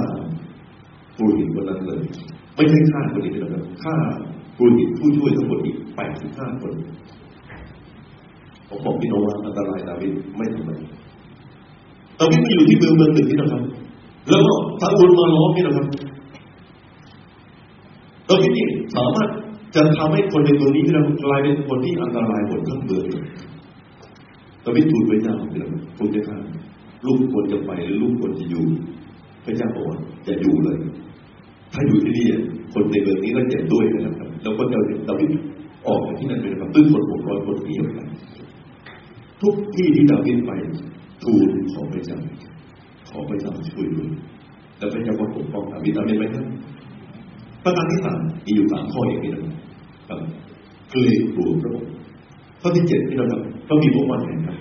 [1.13, 2.01] โปรหิตคนนั้นเลย
[2.55, 3.95] ไม่ใช่ฆ่าคนนี้นะครับฆ่า
[4.55, 6.73] โปรหิตผู้ช่วยทั้งหมดอีกแปดสิบห้าคน
[8.69, 10.71] ผมบอกพี่น้องว่าอันตรายดาวิดไม่ทำไม
[12.19, 13.61] ดาวิดมาอยู่ที่เมืองเมืองหนึ่งนี่นะครับ
[14.29, 15.85] แล้วก็ซาอูลมาล้อมนี่นะครับ
[18.29, 19.29] ดาวิดนี่สามารถ
[19.75, 23.23] จะทำให้คนในเมืองนี้ที่เรากลายเป็นคนที่อันตรายหมดทั้งเมืองเลย
[24.65, 26.37] ดาวิดทูลพระเจ้าพี่น้องทูลพระเจ้า
[27.07, 28.65] ลูกควรจะไปหรือลูกควรจะอยู่
[29.45, 30.77] พระเจ้าบอกว่าอย่าอยู่เลย
[31.73, 32.27] ถ้าอยู่ที่นี่
[32.73, 35.29] คนในเมืองนี้ก็เจ็บด้วยนะครับ แล้วก็จะดาวิด
[35.87, 38.07] ออกจากที่นั่นไปนครับตึ้งคนหกร้อยคนนี้กัน
[39.41, 40.51] ทุกที่ที่ดาวิดไป
[41.23, 42.19] ทูลขอพระเจ้า
[43.09, 44.09] ขอพระเจ้าช่วยด้วย
[44.77, 46.45] แล้วพระเจ้าก็ปกป้องดาวิดดาวิดไหมครับ
[47.63, 49.41] ประการที่สามมีอยู่สามข้ออย่างนี้นะ
[50.09, 50.19] ครับ
[50.91, 51.91] เกรงกลัวพระองค์
[52.61, 54.57] ข้อที่เจ็ดที่เราทำก็มีพวกมันเห็นครับ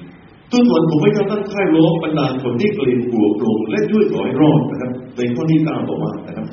[0.54, 6.46] ตัวส่วนผมไม่ต้องตั้งค่ายล้อมบรรดาคนที่เกรงกลัวพระองและช่วยขอให้รอดนะครับ ในข้อที่เก้าบอกว่านะครับ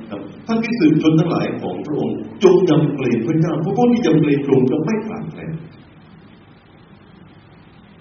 [0.47, 5.51] ท่านที่สืบชนทั้งหลายของพระองค์จงยำเกรงพระเจ้าผู้คนที่ยำเกรงพระองจะไม่ขาดแคลน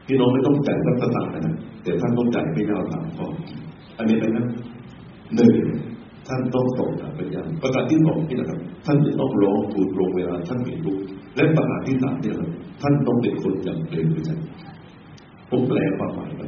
[0.06, 3.26] พี่น้องไม่ต้องจ่ายสักสตางนะแต่ท่านต้องจ่ายพระเจ้าสามข้อ
[3.98, 4.46] อันนี้นะครับ
[5.34, 5.52] หนึ่ง
[6.28, 11.02] ท่านต้องส่งพระเจ้าประการที่สองที่นะครับ ท่านจะต้องร้องทูลโรงเวลาท่านมีทุกข์
[11.36, 12.50] และประการที่สามเนี่ยครับ
[12.82, 14.38] ท่านต้องเป็นคนยำเกรงพระเจ้า
[15.50, 16.42] ผมแปลความหมายไป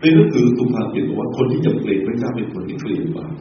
[0.00, 3.32] ในหนังสือสุภาษิตบอกว่าคนที่ยำเกรงพระเจ้าเป็นคนที่เกลียดบาป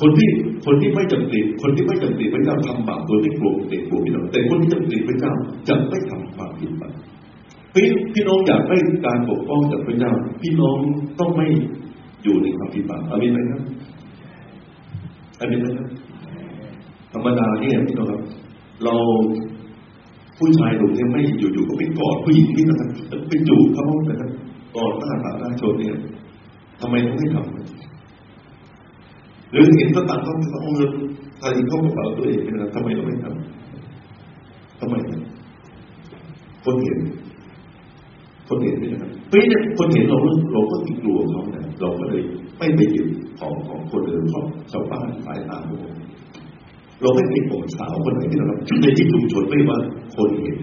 [0.00, 0.28] คนที่
[0.66, 5.32] คนที่ไม่จำเป็นคนที่ไม่จำเป็นพระเจ้าทำบาปโดยไม่กลัวเด็กกลัวพี่น้องแต่คนที่จำเป็นพระเจ้า
[5.68, 6.94] จะไม่ทำความผิดบาป
[7.74, 10.76] พี่พี่น้องอยากได้การปกป้องจากพระเจ้า พี่น้อง
[11.18, 11.46] ต้องไม่
[12.24, 13.60] อยู่ในความผิดบาปอามินไหมครับ
[15.40, 15.88] อามินไหมครับ
[17.12, 18.22] ธรรมดาเนี่ยพี่น้องครับ
[18.84, 18.94] เรา
[20.38, 22.88] ผู้ชายหนุ่มเนี่ยไม่อยู่ๆก็ไปกอดผู้หญิงที่นะครับ
[23.28, 24.30] ไปจูบเขานะครับ
[24.76, 25.96] กอดหน้าสาธารณชนเนี่ย
[26.80, 27.50] ทำไมต้องไม่ทำ
[29.50, 30.90] หรือเห็นก็ต่างต้องเอาเงิน
[31.38, 34.94] ใส่เข้ากระเป๋าตัวเองนะทำไมเราไม่ทำทำไม
[36.64, 36.98] คนเห็น
[38.48, 40.18] คนเห็นนี่นะครับเพราะนี่คนเห็นเรา
[40.52, 42.22] เราก็ติดกลัวเขาเนี่ยเราก็เลย
[42.58, 43.06] ไม่ไปหยิบ
[43.38, 45.78] ของของคนอื่นของชาวบ้านสายตาของ
[47.02, 48.46] เราไม่ไปผมสาวคนไหนที่เรา
[48.82, 49.78] ในที่ชุมชนไม่ว่า
[50.16, 50.56] คนเห็น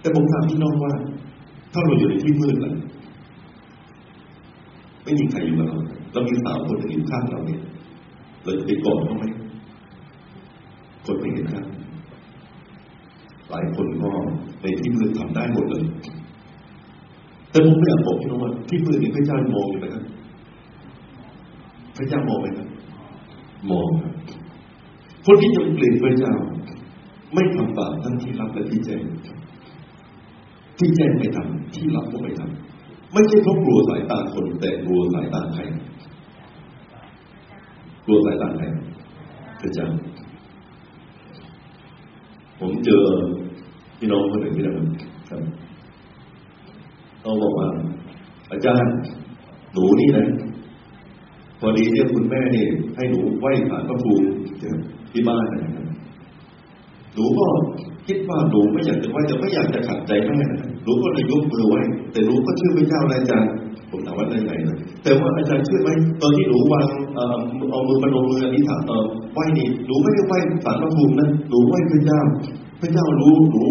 [0.00, 0.92] แต่ผมถามพี่น้องว่า
[1.72, 2.72] ถ้าเราอยู่ในที่มืดล่ะ
[5.04, 5.78] ไม่มีใครอยู่กับเรา
[6.12, 7.60] เรามีสาวคนหนึ่งอยู่ข้างเราเนี่ย
[8.44, 9.24] เราจะไปกอดเขาไหม
[11.04, 11.66] คนไม่เห็นข้าง
[13.50, 14.10] หลายคนก็
[14.60, 15.84] ในที่มืดทำได้หมดเลย
[17.50, 20.04] แต่ผมไม่อยากบอกพี่น้องว่าที่มืดนี้พระเจ้ามองอยู่ไหมครับ
[21.96, 22.68] พระเจ้ามองไหมครับ
[23.70, 24.15] มองครับ
[25.26, 26.34] คนที่ยังเกลียดพระเจ้า
[27.34, 29.02] ไม่ทำบาปทั้งที่รับและที่แจ้ง
[30.78, 35.62] ที่แจ้งไม่ทำที่รับก็ไม่ทำไม่ใช่เพราะกลัวสายตาคนแต่กลัวสายตาใคร
[38.06, 38.64] กลัวสายตาใคร
[39.60, 39.88] พระเจ้า
[42.60, 43.04] ผมเจอ
[43.98, 44.88] พี่น้องคนหนึ่งที่นั่น
[45.28, 45.42] ครับ
[47.20, 47.68] เขาบอกว่า
[48.50, 48.92] อาจารย์
[49.72, 50.26] หนูนี่นะ
[51.60, 54.26] พอดีเนี่ยคุณแม่นี่ให้หนูไหว้ผ่านพระภูมิ
[55.16, 55.62] ที่บ้านนะ
[57.14, 57.46] หนูก็
[58.06, 61.80] คิดว่าหนูไม่อยากจะไหวแต่ไม่อยากจะขัดใจแม่นะหนูก็เลยยกมือไหว้
[62.12, 63.52] แต่หนูก็เชื่อพระเจ้าอาจารย์
[63.90, 65.90] ผมถามว่าได้ไงนะแต่ว่าอาจารย์เชื่อไหม
[66.22, 66.86] ตอนที่หนูวาง
[67.72, 72.20] เอามือประนมมืออธิษฐานเออไหวนี่หนูไม่ได้ไหวสารพระภูมินะหนูไหวพระเจ้า
[72.80, 73.64] พระเจ้ารู้หนู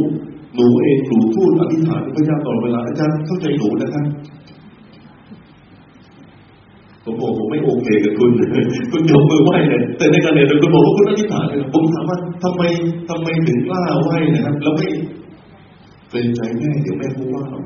[0.56, 4.06] หนูเองหนูพูดอธิษฐานพระเจ้าตลอดเวลาอาจารย์เข้าใจหนูนะครับ
[7.06, 8.32] ผมบอกผมไม่โอเคกับคุณ
[8.92, 12.62] คุณยกมือไหว้เลยแต่ในการเรียนคุณบอกว่าคุณอธิษฐานเลยผมถามว่าทำไม
[13.10, 14.88] ทำไมถึงกล้าไหว้นะครับ แล้วไม่
[16.10, 17.60] เกรงใจแม่เดี๋ยวแม่พูดว่าเรา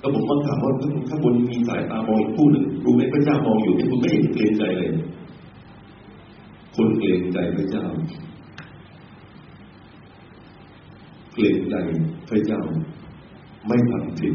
[0.00, 0.72] แล้วผมก็ถามว่า
[1.08, 4.90] ถ้าคุณมีสายตามองอีกผู้หนึ่งรู้ไหมพระเจ้ามองอยู่ที่คุณไม่เห็นเกรงใจเลย
[6.76, 7.86] คนเกรงใจพระเจ้า
[11.34, 11.74] เกรงใจ
[12.28, 12.60] พระเจ้า
[13.66, 14.34] ไม่ทำผิด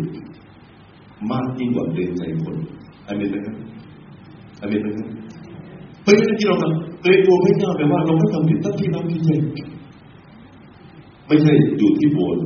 [1.31, 2.55] มากยิ่งกว่าเกรงใจคน
[3.07, 3.55] อเมนไหมครับ
[4.61, 5.07] อเมนไหมครับ
[6.01, 6.57] เพราะฉะนั้นที่เรา
[7.01, 9.41] เกรงกลัวพระเจ้าแปลว่าเราไม่ทำผิดตั้งที่เราพิเศษ
[11.27, 12.43] ไม่ใช่อยู่ที่โบสถ์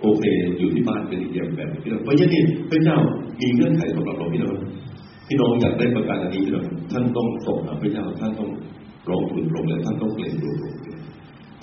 [0.00, 0.24] โอเค
[0.58, 2.98] อยู่ที่บ้านเป็นอีกอย่างแบบพี่น้องเพราะฉะนั้นพระเจ้า
[3.40, 4.54] มีเงื่อนไขสำหรับเราพี่น้อง
[5.28, 8.50] พี่น้องอยากได้ประกันอันนี้พี่น้องท่านต้องส่งหาพระเจ้าท่านต้อง
[9.08, 10.80] ร้องทูลงและท่านต้องเกรงกลัวพระองค์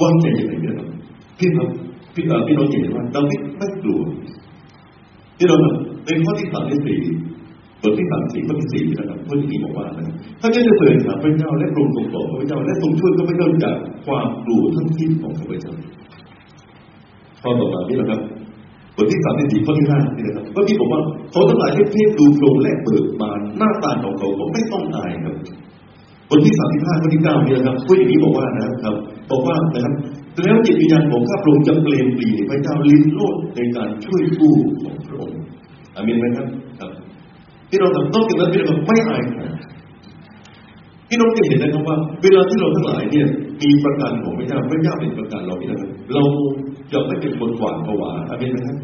[0.02, 0.90] วางใจยังไงพี่น้อง
[1.40, 1.70] พี่น้อง
[2.16, 4.00] พี่พี่น้องเห็นว่าเราไม่ไม่กลัว
[5.38, 5.60] พี่น้อง
[6.06, 7.00] ในข้อที่สามที่สี่
[7.88, 15.74] บทที่สามสี่ข้อที่สี่นะครับข้อที่สี่บอกว่านะถ้าจะเดินหาพระเจ้าและปรุงตรงต่อพระเจ้าและทรงช่วยข้าพเจ้าจากความกลัวทั้งสิ้นของข้าพเจ้า
[17.42, 18.20] ข้อต่อมานี่นะครับ
[18.96, 25.36] บทที่สามที่สี่ข้อที่ห้านี่นะครับก็ที่บอกว่าเขาทั้งหลายให้เทพดูโปร่งและเบิกบานหน้าตาของเขาก็ไม่ต้องอายครับ
[26.30, 28.96] บทที่สามที่ห้าข้อที่เก้านี่นะครับพูดอย่างนี้บอกว่านะครับ
[29.32, 29.94] บอกว่านะครับ
[30.44, 35.40] แล้วจิตวิญญาณของข้าพระองค์จะเปลี่ยนปลีพระเจ้าลิ้นโลดในการช่วยกู้ของพระองค์
[35.96, 36.48] อามินไหมครับ
[37.70, 39.44] ที่เราทำต้องจากนั้นพี่น้องไม่อายใคร
[41.10, 43.28] พี่น้องจะเห็นนะครับว่า เวลาที่เราทั้งหลายเนี่ย
[43.62, 45.80] มีประกันของพระเจ้าพระเจ้าเป็นประกันเราพี่น้อง
[46.14, 46.24] เรา
[46.92, 48.78] จะไม่เป็นคนหวาดผวาอามินไหมครับ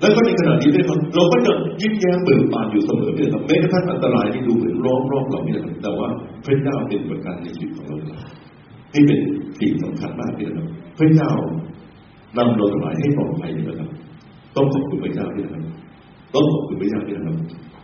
[0.00, 6.08] แล้วก็ในขณะนี้ด้วยครับเราก็จะยิ้มแย้มเบิกบานอยู่เสมอพี่น้องแม้กระทั่งอันตรายที่ดูเหมือนร้อมรอบเราพี่น้องแต่ว่า
[6.44, 7.96] พระเจ้าเป็นประกันในชีวิตของเรา
[8.94, 9.20] นี่เป็น
[9.58, 11.32] สิ่งสำคัญมากพี่น้องพระเจ้า
[12.38, 13.90] นำเราทั้งหลายให้ปลอดภัยนะครับ
[14.56, 15.64] ต้องขอบคุณพระเจ้าพี่น้อง
[16.34, 17.36] ต้องขอบคุณพระเจ้าพี่นะครับ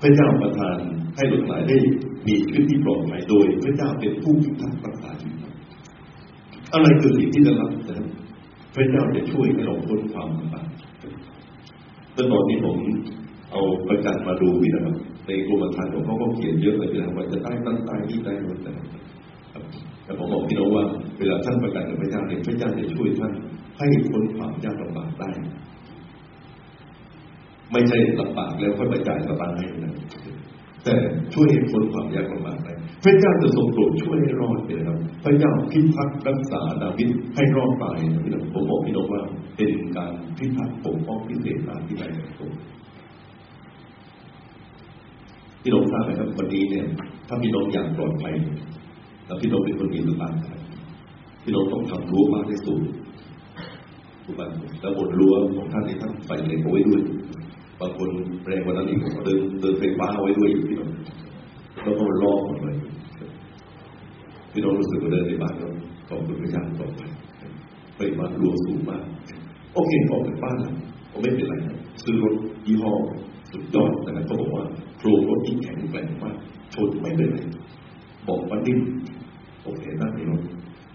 [0.03, 0.77] พระเจ้าประทาน
[1.17, 1.77] ให้เราทั้งหลายได้
[2.27, 5.39] มีชีวิตที่ปลอดภัยโดย พระเจ้าเป็นผู้พิทักษ์รักษาชีวิต
[6.73, 8.07] อะไรคือสิ่งที่จะรับนะครับ
[8.75, 10.67] พระเจ้าจะช่วยให้เราพ้นความลำบาก
[12.17, 12.77] ตอนนี้ผม
[13.53, 14.95] เอาประกาศมาดูพี่นะครับ
[15.27, 18.87] ในกรมธรรม์ของเขาก็เขียนเยอะเลยนะครับว่าจะได้ตั้งใต้ที่ได้หมดนะครับ
[20.05, 20.85] แต่ผมบอกพี่น้องว่า
[21.19, 23.33] เวลาท่านประกาศกับพระเจ้าเนี่ยพระเจ้าจะช่วยท่าน
[23.79, 25.31] ให้พ้นความยากลำบากได้
[27.73, 29.95] ไม่ใช่ลำบากแล้วค่อยมาจ่ายสตางค์ให้นะ
[30.85, 30.95] แต่
[31.35, 32.73] ช่วยให้พ้นความยากลำบากได้
[33.05, 39.23] พระเจ้าจะทรงโปรดช่วยให้รอดเลยครับพระเจ้าพิทักษ์รักษาดาวิดให้รอดตายนะพี่น้องผมบอกพี่น้องว่า
[39.57, 42.53] เป็นการพิทักษ์ปกป้องพิเศษตามที่ได้จากตัว
[45.63, 46.87] พี่น้องทราบไหมครับวันนี้เนี่ย
[47.29, 48.35] ถ้าพี่น้องอยากปลอดภัย
[49.27, 50.41] แล้วพี่น้องเป็นคนมีสตางค์
[51.43, 52.81] พี่น้องต้องทำรั้วมากที่สุด
[54.25, 54.43] ถูกไหม
[54.81, 57.01] แล้วบนรั้วของท่านนี่ท่านใส่เหล็กเอาไว้ด้วย
[57.81, 58.09] บางคน
[58.47, 60.91] แรงกว่านั้นอีกเดินเดินไฟฟ้าเอาไว้ด้วยอยู่พี่น้อง
[61.83, 62.77] แล้วก็มันล้อหมดเลย
[64.53, 65.71] พี่น้องรู้สึกว่าเดินในบ้านเรา
[66.09, 67.11] ขอบคุณพระเจ้าปลอดภัย
[67.97, 69.03] ไฟฟ้ารั้วสูงมาก
[69.75, 70.75] โอเคออกจากบ้านแล้ว
[71.23, 71.55] ไม่เป็นไร
[72.03, 72.35] ซื้อรถ
[72.67, 72.93] ยี่ห้อ
[73.53, 74.65] สุดยอดนะครับเขาบอกว่า
[74.99, 76.37] โครงรถที่แข็งแกร่งมาก
[76.75, 77.37] ชนไม่เป็นไร
[78.29, 78.79] บอกว่าดิ้น
[79.65, 80.43] โอเคนั่งในรถ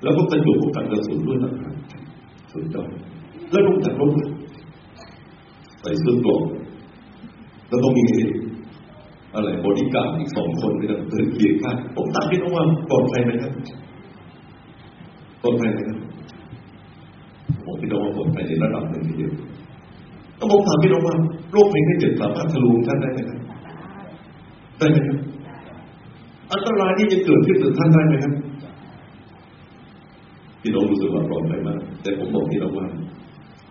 [0.03, 1.73] แล้วก็กระจกพวกกันกระสุนด้วยนะครับ
[2.51, 2.89] สุดยอด
[3.51, 4.11] แล้วลงจากรถ
[5.81, 6.41] ใส่เสื้อกลอก
[7.71, 8.05] แล้วก็มี
[9.35, 13.51] อะไรบริการอีกสองคนไปเดินเคียงข้าผมถามพี่น้องว่าปลอดภัยไหมครับ
[15.41, 15.97] ปลอดภัยไหมครับ
[17.65, 19.31] ผมพี่น้องว่าปลอดภัยในระดับหนึ่งทีเดียว
[20.37, 21.15] ก็ผมถามพี่น้องว่า
[21.51, 23.39] โรคภัยไข้เจ็บสามารถทะลุท่านได้ไหมครับ
[24.77, 25.17] ได้ไหมครับ
[26.51, 28.33] อันตรายที่จะเกิดขึ้นกับท่านได้ไหมครับ
[30.61, 32.87] พี่น้องรู้สึกว่าปลอดภัยมากแต่ผมบอกพี่น้องว่า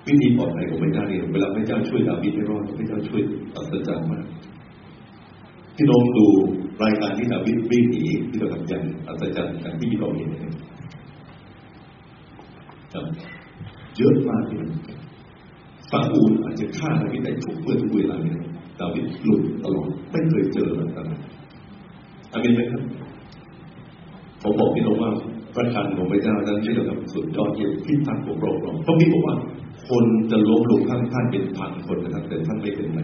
[0.07, 3.23] วิธีปลอดภัยของพระเจ้าเนี่ยเวลาพระเจ้าช่วยดาวิดให้รอดพระเจ้าช่วย
[3.55, 4.25] อัศจรรย์มาก
[5.77, 6.27] พี่น้องดู
[6.83, 10.55] รายการที่ดาวิดวิ่งหนีที่เราทำอย่างอัศจรรย์อย่างที่พี่น้องเห็นเนี่ย
[13.97, 14.69] เยอะมากเลย
[15.91, 18.39] ซาอูลอาจจะฆ่าดาวิดได้ทุกเมื่อทุกเวลาเนี่ย
[18.81, 21.07] ดาวิดหลุดตลอดไม่เคยเจอแบบนั้น
[22.33, 22.83] อามินไหมครับ
[24.43, 25.11] ผมบอกพี่น้องว่า
[25.57, 29.35] ประทานของพระเจ้านั้นที่เราทำสุดยอดเยี่ยมพิทักษ์ปกครองเราเพราะพี่บอกว่า
[29.90, 33.00] คนจะล้มลงข้างท่านเป็นพันคนนะครับ แต่ท่านไม่เป็นไร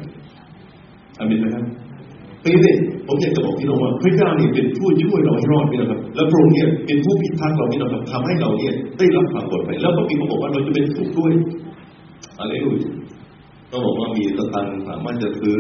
[1.19, 1.65] อามินไหมครับ
[2.45, 2.75] ปีนี้
[3.07, 11.33] ผมอยากจะบอกพี่น้องว่าพระเจ้าเนี่ยเป็นผู้ช่วยเราให้รอดพี่นะครับ แล้วพระองค์เนี่ยเป็นผู้พิทักษ์เราพี่นะครับทำให้เราเนี่ยได้รับความปลอดภัยแล้วพระบิดาบอกว่าเราจะเป็นสุขด้วย
[12.41, 12.71] อะไรดู
[13.71, 15.57] ก็บอกว่ามีสตังสามารถจะซื้อ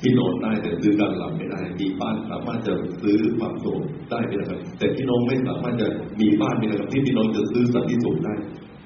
[0.00, 3.78] ที่นอนได้แต่ซื้อการหลับไม่ได้มีบ้านสามารถจะซื้อความสุข
[4.10, 5.88] ได้นะครับ แต่พี่น้องไม่สามารถจะ
[6.20, 8.34] มีบ้านพี่นะครับที่พี่น้องจะซื้อสันติสุขได้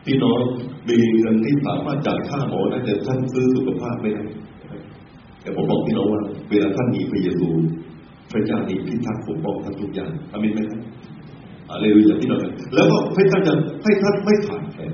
[0.07, 0.40] พี่น้อง
[0.88, 4.23] มีเงินที่สามารถจ่ายค่าหมอได้แต่ท่านซื้อสุขภาพไม่ได้
[5.40, 7.49] แต่ผมบอกพี่น้องว่า เวลาท่านมีพระเยซู
[8.33, 10.81] พระเจ้านี่พิทักษ์ปกป้องท่านทุกอย่างอามินไหมครับ
[11.71, 12.38] อะไรลูยาพี่น้อง
[12.75, 14.93] แล้วก็พระเจ้าจะให้ท่านไม่ขาดแคลน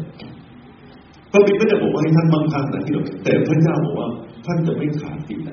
[1.32, 4.08] พระบิดไม่ได้บอกว่าให้ท่านมั่งคั่งนะพี่น้องแต่พระเจ้าบอกว่า
[4.46, 5.50] ท่านจะไม่ขาดสิ่งใด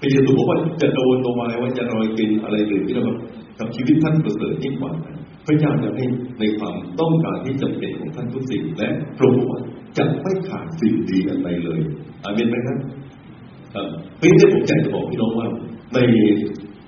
[0.00, 3.14] พระเยซูบอกว่าจะโดนตัววายว่าจะรอยกินอะไรหรือที่เรา
[3.58, 5.16] ทำชีวิตท่านประเสริฐยิ่งกว่านั้น
[5.48, 6.06] พระเจ้าจะให้
[6.40, 9.26] ในความต้องการที่จำเป็นของท่านทุกสิ่งและโปร
[9.58, 9.60] ด
[9.98, 11.80] จะไม่ขาดสิ่งดีอะไรเลย
[12.24, 12.78] อาเมนไหมครับ
[13.74, 15.48] ครับเพราะฉะนั้นผมอยากจะบอกพี่น้องว่า
[15.94, 15.98] ใน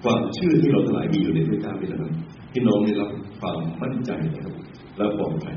[0.03, 2.13] ความเชื่อที่เราทั้งหลายมีอยู่ในพระเจ้าพี่น้อง
[2.53, 4.55] พี่น้องได้รับความมั่นใจนะครับ
[4.97, 5.57] และปลอดภัย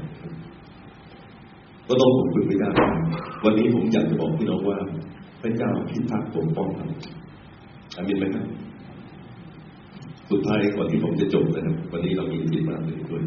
[1.87, 2.71] ก็ต้องขอบคุณพระเจ้า
[3.43, 4.77] วันนี้ผมอยากจะบอกพี่น้องว่า
[5.41, 6.87] พระเจ้าพิทักษ์ปกป้องเรา
[7.95, 8.45] อามินไหมครับ
[10.31, 13.23] สุดท้ายก่อนที่ผมจะจบนะครับ วันนี้เรามีสิทธิ์มากเลยด้วย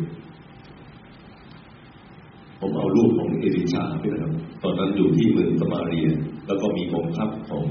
[2.61, 4.32] ผมเอารูปของเอลิชาพี่นะครับ
[4.62, 6.09] ตอนนั้นอยู่ที่เมืองสมาเรีย
[6.46, 7.64] แล้วก็มีกองทัพของ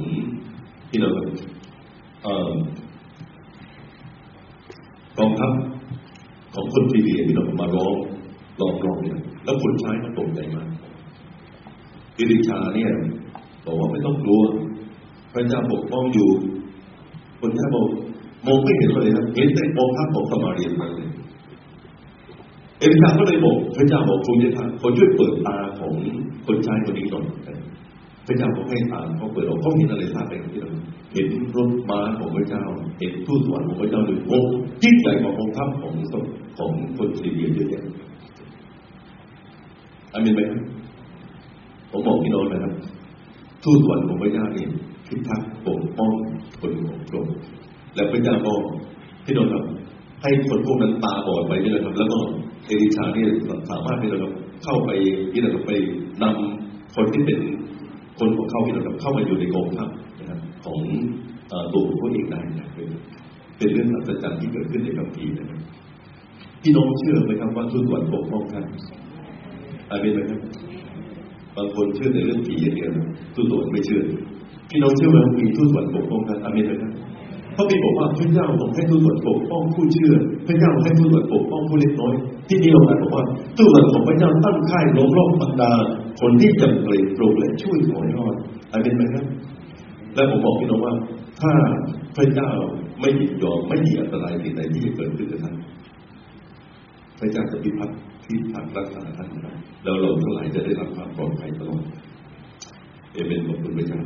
[0.90, 1.14] พี่น้อง
[2.24, 2.52] เอ่อ
[5.20, 5.52] กองทัพ
[6.56, 7.96] ของคนฟิเลียพี่น้องมาร้อง
[8.62, 10.68] ร้องร้องเนี่ยแล้วคนใช้ก็ตกใจมาก
[12.16, 12.92] เอลิชาเนี่ย
[13.66, 14.42] บอกว่าไม่ต้องกลัว
[15.34, 16.30] พระเจ้าปกป้องอยู่
[17.40, 17.88] คนแค่บอก
[18.52, 21.10] องไม่เห็นเลยนะเห็นแต่องทัพระของสมาเรียนั่นเลย
[22.80, 25.94] เอลิชาก็เลยบอกพระเจ้าบอกคุณจะทำคนช่วยเปิดตาของ
[26.46, 27.26] คนชายคนนี้หน่อย
[28.28, 30.72] พระเจ้าบอกให้ตาเขาเปิดออกเขาเห็นอะไรทราบไหมที่เรา
[31.14, 32.64] เห็นรถม้าของพระเจ้า
[33.00, 34.40] เห็นทูตสวรรค์ของพระเจ้าหรือโอ้
[34.84, 35.94] ยิ่งใหญ่กว่าองทัพระของ
[36.58, 37.84] ของคนซีเรียเยอะแยะ
[40.14, 40.62] อามินไหมครับ
[41.92, 42.74] ผมบอกพี่น้องนะครับ
[43.64, 44.66] ทูตสวรรค์ของพระเจ้านี่
[45.08, 46.14] พิทักษ์ปกป้อง
[46.60, 47.36] คนของพระองค์
[47.96, 48.54] และพระเจ้าก็
[49.26, 49.64] พี่น้องครับ
[50.22, 52.18] ให้คนพวกนั้นตาบอดไปนี่แหละครับ แล้วก็
[52.66, 53.28] เอลิชาเนี่ย
[53.70, 54.30] สามารถที่เรา
[54.64, 54.90] เข้าไป
[55.32, 55.72] ที่เราไป
[56.24, 57.40] นำคนที่เป็น
[58.20, 60.78] คนของเขาที่เราเข้ามาอยู่ในกองทัพนะครับของ
[61.74, 62.88] ตัวของเองได้นะเป็น
[63.58, 65.60] เป็นเรื่องอัศจรรย์ที่เกิดขึ้นในคัมภีร์นะครับ
[66.62, 68.66] พี่น้องเชื่อไหมครับว่าทุกวันปกป้องท่าน
[69.90, 70.40] อาเป็นไหมครับ
[71.56, 72.92] บางคนเชื่อในเรื่องผีอย่างเดียว
[73.36, 74.02] ทุกวันไม่เชื่อ
[74.70, 76.92] พี่น้องเชื่อไหมว่ามีทุกวันปกป้องท่านอาเป็นไหมครับ
[77.56, 80.14] พระบิดบอกว่าพระเจ้าบอกให้ทุกส่วนปกป้องผู้เชื่อ
[80.48, 82.14] พระเจ้าให้ทุกส่วนปกป้องผู้เล็กน้อย
[82.50, 83.24] ที่นี่เราบอกว่า
[83.58, 85.72] ทุกส่วนของพระเจ้าตั้งค่ายล้อมรอบบรรดา
[86.22, 88.36] คนที่จำเป็นปรุงและช่วยขอให้รอด
[88.72, 89.26] อาเป็นไหมครับ
[90.16, 90.94] และผมบอกพี่น้องว่า
[91.42, 91.54] ถ้า
[92.16, 92.50] พระเจ้า
[93.00, 95.56] ไม่ยินยอมไม่มีอันตรายใดที่จะเกิดขึ้นกับท่าน
[97.20, 99.28] พระเจ้าจะพิพัฒน์พิพัฒน์รักษาท่าน
[99.84, 101.82] แล้วเราทั้งหลายจะได้รับความปลอดภัยตลอด
[103.14, 104.00] เอเมนขอบคุณพระเจ้า